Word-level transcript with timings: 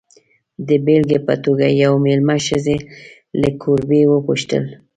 د 0.67 0.69
بېلګې 0.85 1.19
په 1.27 1.33
توګه، 1.43 1.67
یوې 1.83 1.99
مېلمه 2.05 2.35
ښځې 2.47 2.77
له 3.39 3.49
کوربې 3.61 4.01
وپوښتل. 4.07 4.63